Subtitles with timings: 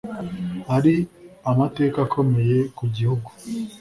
[0.75, 0.95] ari
[1.51, 3.29] amateka akomeye ku gihugu